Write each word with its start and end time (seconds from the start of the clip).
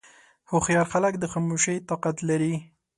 هوښیار 0.49 0.87
خلک 0.93 1.13
د 1.19 1.23
خاموشۍ 1.31 1.77
طاقت 1.89 2.17
لري. 2.29 2.53